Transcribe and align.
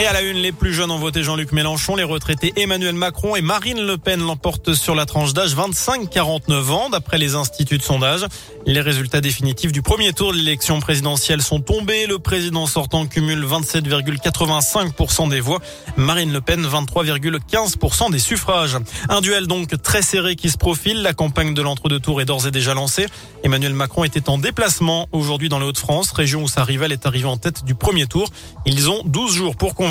Et 0.00 0.06
à 0.06 0.14
la 0.14 0.22
une, 0.22 0.38
les 0.38 0.50
plus 0.50 0.72
jeunes 0.72 0.90
ont 0.90 0.98
voté 0.98 1.22
Jean-Luc 1.22 1.52
Mélenchon. 1.52 1.94
Les 1.94 2.04
retraités 2.04 2.54
Emmanuel 2.56 2.94
Macron 2.94 3.36
et 3.36 3.42
Marine 3.42 3.82
Le 3.82 3.98
Pen 3.98 4.18
l'emportent 4.20 4.72
sur 4.72 4.94
la 4.94 5.04
tranche 5.04 5.34
d'âge 5.34 5.54
25-49 5.54 6.70
ans, 6.70 6.88
d'après 6.88 7.18
les 7.18 7.34
instituts 7.34 7.76
de 7.76 7.82
sondage. 7.82 8.24
Les 8.64 8.80
résultats 8.80 9.20
définitifs 9.20 9.72
du 9.72 9.82
premier 9.82 10.14
tour 10.14 10.32
de 10.32 10.38
l'élection 10.38 10.80
présidentielle 10.80 11.42
sont 11.42 11.60
tombés. 11.60 12.06
Le 12.06 12.18
président 12.18 12.66
sortant 12.66 13.06
cumule 13.06 13.44
27,85% 13.44 15.28
des 15.28 15.40
voix. 15.40 15.58
Marine 15.98 16.32
Le 16.32 16.40
Pen, 16.40 16.64
23,15% 16.64 18.10
des 18.10 18.18
suffrages. 18.18 18.78
Un 19.10 19.20
duel 19.20 19.46
donc 19.48 19.82
très 19.82 20.00
serré 20.00 20.34
qui 20.34 20.48
se 20.48 20.56
profile. 20.56 21.02
La 21.02 21.12
campagne 21.12 21.52
de 21.52 21.60
l'entre-deux 21.60 22.00
tours 22.00 22.22
est 22.22 22.24
d'ores 22.24 22.46
et 22.46 22.50
déjà 22.50 22.72
lancée. 22.72 23.04
Emmanuel 23.44 23.74
Macron 23.74 24.04
était 24.04 24.30
en 24.30 24.38
déplacement 24.38 25.08
aujourd'hui 25.12 25.50
dans 25.50 25.58
les 25.58 25.66
Hauts-de-France, 25.66 26.12
région 26.12 26.42
où 26.42 26.48
sa 26.48 26.64
rivale 26.64 26.92
est 26.92 27.04
arrivée 27.04 27.28
en 27.28 27.36
tête 27.36 27.66
du 27.66 27.74
premier 27.74 28.06
tour. 28.06 28.30
Ils 28.64 28.88
ont 28.88 29.02
12 29.04 29.34
jours 29.34 29.56
pour 29.56 29.74
convaincre 29.74 29.89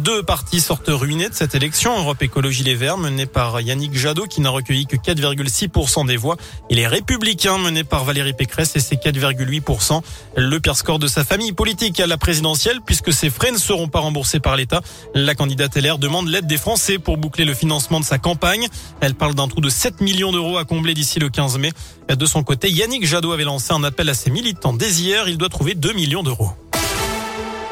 deux 0.00 0.22
partis 0.22 0.60
sortent 0.60 0.88
ruinés 0.88 1.28
de 1.28 1.34
cette 1.34 1.54
élection. 1.54 1.98
Europe 1.98 2.22
Écologie 2.22 2.64
Les 2.64 2.74
Verts, 2.74 2.98
mené 2.98 3.26
par 3.26 3.60
Yannick 3.60 3.96
Jadot, 3.96 4.26
qui 4.26 4.40
n'a 4.40 4.50
recueilli 4.50 4.86
que 4.86 4.96
4,6% 4.96 6.06
des 6.06 6.16
voix. 6.16 6.36
Et 6.70 6.74
les 6.74 6.86
Républicains, 6.86 7.58
menés 7.58 7.84
par 7.84 8.04
Valérie 8.04 8.32
Pécresse, 8.32 8.76
et 8.76 8.80
ses 8.80 8.96
4,8%. 8.96 10.02
Le 10.36 10.60
pire 10.60 10.76
score 10.76 10.98
de 10.98 11.06
sa 11.06 11.24
famille 11.24 11.52
politique 11.52 12.00
à 12.00 12.06
la 12.06 12.16
présidentielle, 12.16 12.80
puisque 12.84 13.12
ses 13.12 13.30
frais 13.30 13.52
ne 13.52 13.58
seront 13.58 13.88
pas 13.88 14.00
remboursés 14.00 14.40
par 14.40 14.56
l'État. 14.56 14.80
La 15.14 15.34
candidate 15.34 15.76
LR 15.76 15.98
demande 15.98 16.28
l'aide 16.28 16.46
des 16.46 16.58
Français 16.58 16.98
pour 16.98 17.16
boucler 17.16 17.44
le 17.44 17.54
financement 17.54 18.00
de 18.00 18.04
sa 18.04 18.18
campagne. 18.18 18.68
Elle 19.00 19.14
parle 19.14 19.34
d'un 19.34 19.48
trou 19.48 19.60
de 19.60 19.68
7 19.68 20.00
millions 20.00 20.32
d'euros 20.32 20.58
à 20.58 20.64
combler 20.64 20.94
d'ici 20.94 21.18
le 21.18 21.28
15 21.28 21.58
mai. 21.58 21.72
De 22.08 22.26
son 22.26 22.42
côté, 22.42 22.70
Yannick 22.70 23.06
Jadot 23.06 23.32
avait 23.32 23.44
lancé 23.44 23.72
un 23.72 23.84
appel 23.84 24.08
à 24.08 24.14
ses 24.14 24.30
militants 24.30 24.72
dès 24.72 24.90
hier. 24.90 25.28
Il 25.28 25.38
doit 25.38 25.48
trouver 25.48 25.74
2 25.74 25.92
millions 25.92 26.22
d'euros. 26.22 26.50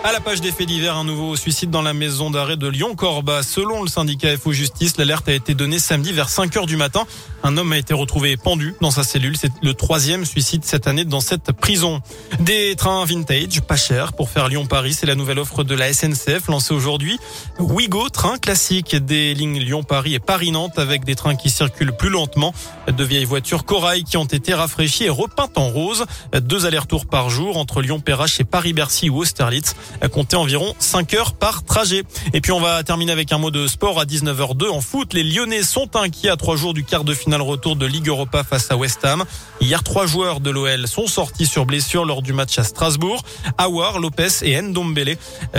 À 0.04 0.12
la 0.12 0.20
page 0.20 0.40
des 0.40 0.52
faits 0.52 0.68
divers, 0.68 0.96
un 0.96 1.02
nouveau 1.02 1.34
suicide 1.34 1.70
dans 1.70 1.82
la 1.82 1.92
maison 1.92 2.30
d'arrêt 2.30 2.56
de 2.56 2.68
Lyon-Corba. 2.68 3.42
Selon 3.42 3.82
le 3.82 3.88
syndicat 3.88 4.36
FO 4.38 4.52
Justice, 4.52 4.96
l'alerte 4.96 5.28
a 5.28 5.32
été 5.32 5.54
donnée 5.54 5.80
samedi 5.80 6.12
vers 6.12 6.28
5 6.28 6.56
heures 6.56 6.66
du 6.66 6.76
matin. 6.76 7.04
Un 7.42 7.56
homme 7.56 7.72
a 7.72 7.78
été 7.78 7.94
retrouvé 7.94 8.36
pendu 8.36 8.74
dans 8.80 8.92
sa 8.92 9.02
cellule. 9.02 9.36
C'est 9.36 9.50
le 9.60 9.74
troisième 9.74 10.24
suicide 10.24 10.64
cette 10.64 10.86
année 10.86 11.04
dans 11.04 11.20
cette 11.20 11.50
prison. 11.50 12.00
Des 12.38 12.76
trains 12.76 13.04
vintage, 13.04 13.60
pas 13.62 13.76
cher, 13.76 14.12
pour 14.12 14.30
faire 14.30 14.48
Lyon-Paris. 14.48 14.94
C'est 14.94 15.06
la 15.06 15.16
nouvelle 15.16 15.40
offre 15.40 15.64
de 15.64 15.74
la 15.74 15.92
SNCF 15.92 16.46
lancée 16.46 16.74
aujourd'hui. 16.74 17.18
Ouigo, 17.58 18.08
train 18.08 18.38
classique 18.38 18.94
des 18.94 19.34
lignes 19.34 19.58
Lyon-Paris 19.58 20.14
et 20.14 20.20
Paris-Nantes 20.20 20.78
avec 20.78 21.04
des 21.04 21.16
trains 21.16 21.34
qui 21.34 21.50
circulent 21.50 21.96
plus 21.96 22.10
lentement. 22.10 22.54
De 22.86 23.04
vieilles 23.04 23.24
voitures 23.24 23.64
corail 23.64 24.04
qui 24.04 24.16
ont 24.16 24.24
été 24.24 24.54
rafraîchies 24.54 25.04
et 25.04 25.10
repeintes 25.10 25.58
en 25.58 25.68
rose. 25.68 26.06
Deux 26.40 26.66
allers-retours 26.66 27.06
par 27.06 27.30
jour 27.30 27.56
entre 27.56 27.82
Lyon-Perrache 27.82 28.38
et 28.38 28.44
Paris-Bercy 28.44 29.10
ou 29.10 29.18
Austerlitz 29.18 29.74
compter 30.12 30.36
environ 30.36 30.74
5 30.78 31.14
heures 31.14 31.32
par 31.34 31.64
trajet. 31.64 32.04
Et 32.32 32.40
puis 32.40 32.52
on 32.52 32.60
va 32.60 32.82
terminer 32.82 33.12
avec 33.12 33.32
un 33.32 33.38
mot 33.38 33.50
de 33.50 33.66
sport 33.66 34.00
à 34.00 34.04
19h02 34.04 34.68
en 34.68 34.80
foot. 34.80 35.14
Les 35.14 35.22
Lyonnais 35.22 35.62
sont 35.62 35.96
inquiets 35.96 36.30
à 36.30 36.36
trois 36.36 36.56
jours 36.56 36.74
du 36.74 36.84
quart 36.84 37.04
de 37.04 37.14
finale 37.14 37.42
retour 37.42 37.76
de 37.76 37.86
Ligue 37.86 38.08
Europa 38.08 38.44
face 38.44 38.70
à 38.70 38.76
West 38.76 39.04
Ham. 39.04 39.24
Hier, 39.60 39.82
trois 39.82 40.06
joueurs 40.06 40.40
de 40.40 40.50
l'OL 40.50 40.86
sont 40.86 41.06
sortis 41.06 41.46
sur 41.46 41.66
blessure 41.66 42.04
lors 42.04 42.22
du 42.22 42.32
match 42.32 42.58
à 42.58 42.64
Strasbourg. 42.64 43.22
Awar, 43.58 43.98
Lopez 43.98 44.28
et 44.42 44.60
Ndombele. 44.60 45.16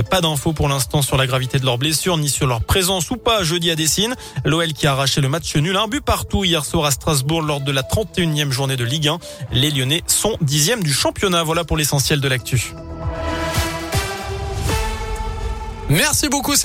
Pas 0.09 0.21
d'infos 0.21 0.53
pour 0.53 0.69
l'instant 0.69 1.01
sur 1.01 1.17
la 1.17 1.27
gravité 1.27 1.59
de 1.59 1.65
leurs 1.65 1.77
blessures 1.77 2.17
ni 2.17 2.29
sur 2.29 2.47
leur 2.47 2.61
présence 2.61 3.11
ou 3.11 3.17
pas 3.17 3.43
jeudi 3.43 3.71
à 3.71 3.75
Dessine. 3.75 4.15
L'OL 4.45 4.73
qui 4.73 4.87
a 4.87 4.91
arraché 4.91 5.21
le 5.21 5.29
match 5.29 5.55
nul, 5.55 5.75
un 5.75 5.87
but 5.87 6.01
partout 6.01 6.43
hier 6.43 6.65
soir 6.65 6.85
à 6.85 6.91
Strasbourg 6.91 7.41
lors 7.41 7.61
de 7.61 7.71
la 7.71 7.81
31e 7.81 8.51
journée 8.51 8.77
de 8.77 8.83
Ligue 8.83 9.07
1. 9.07 9.19
Les 9.51 9.71
Lyonnais 9.71 10.03
sont 10.07 10.37
dixièmes 10.41 10.83
du 10.83 10.93
championnat. 10.93 11.43
Voilà 11.43 11.63
pour 11.63 11.77
l'essentiel 11.77 12.21
de 12.21 12.27
l'actu. 12.27 12.73
Merci 15.89 16.29
beaucoup. 16.29 16.55